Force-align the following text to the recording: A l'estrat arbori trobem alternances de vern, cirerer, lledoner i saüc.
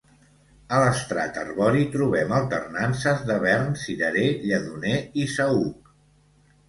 A 0.75 0.77
l'estrat 0.83 1.35
arbori 1.41 1.83
trobem 1.95 2.33
alternances 2.39 3.21
de 3.29 3.37
vern, 3.47 3.69
cirerer, 3.83 4.27
lledoner 4.51 4.99
i 5.27 5.31
saüc. 5.39 5.97